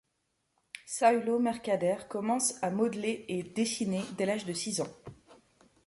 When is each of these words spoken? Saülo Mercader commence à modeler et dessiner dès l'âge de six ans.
Saülo 0.87 1.37
Mercader 1.37 2.07
commence 2.09 2.55
à 2.63 2.71
modeler 2.71 3.23
et 3.27 3.43
dessiner 3.43 4.01
dès 4.17 4.25
l'âge 4.25 4.45
de 4.47 4.53
six 4.53 4.81
ans. 4.81 4.97